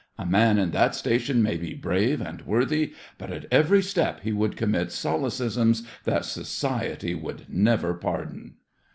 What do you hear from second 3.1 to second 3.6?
but at